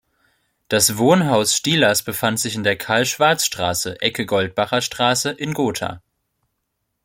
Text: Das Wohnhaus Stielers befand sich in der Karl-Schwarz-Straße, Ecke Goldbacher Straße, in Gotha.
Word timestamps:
Das 0.67 0.97
Wohnhaus 0.97 1.55
Stielers 1.55 2.01
befand 2.01 2.39
sich 2.39 2.55
in 2.55 2.63
der 2.63 2.75
Karl-Schwarz-Straße, 2.75 4.01
Ecke 4.01 4.25
Goldbacher 4.25 4.81
Straße, 4.81 5.29
in 5.29 5.53
Gotha. 5.53 6.01